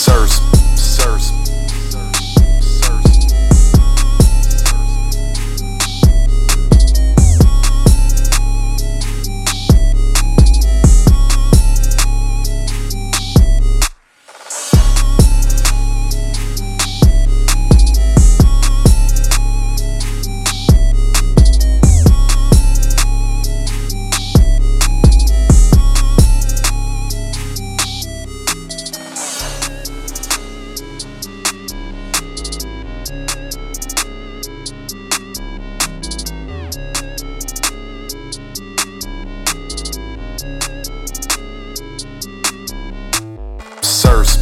[0.00, 0.49] Sirs.
[44.00, 44.39] serves